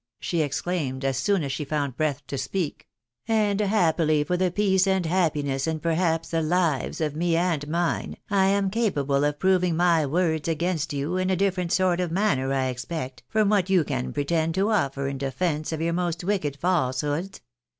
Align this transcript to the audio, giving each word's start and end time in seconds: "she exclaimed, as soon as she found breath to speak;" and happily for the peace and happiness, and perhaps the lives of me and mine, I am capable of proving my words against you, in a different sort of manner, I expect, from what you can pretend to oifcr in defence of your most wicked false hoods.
"she 0.19 0.41
exclaimed, 0.41 1.05
as 1.05 1.15
soon 1.15 1.43
as 1.43 1.51
she 1.51 1.63
found 1.63 1.95
breath 1.95 2.25
to 2.25 2.35
speak;" 2.35 2.87
and 3.27 3.59
happily 3.59 4.23
for 4.23 4.35
the 4.35 4.49
peace 4.49 4.87
and 4.87 5.05
happiness, 5.05 5.67
and 5.67 5.79
perhaps 5.83 6.29
the 6.29 6.41
lives 6.41 6.99
of 6.99 7.15
me 7.15 7.35
and 7.35 7.67
mine, 7.67 8.17
I 8.27 8.47
am 8.47 8.71
capable 8.71 9.23
of 9.23 9.37
proving 9.37 9.77
my 9.77 10.07
words 10.07 10.47
against 10.47 10.91
you, 10.91 11.17
in 11.17 11.29
a 11.29 11.35
different 11.35 11.71
sort 11.71 11.99
of 11.99 12.09
manner, 12.11 12.51
I 12.51 12.69
expect, 12.69 13.21
from 13.29 13.49
what 13.49 13.69
you 13.69 13.83
can 13.83 14.11
pretend 14.11 14.55
to 14.55 14.69
oifcr 14.69 15.07
in 15.07 15.19
defence 15.19 15.71
of 15.71 15.81
your 15.83 15.93
most 15.93 16.23
wicked 16.23 16.57
false 16.57 17.01
hoods. 17.01 17.41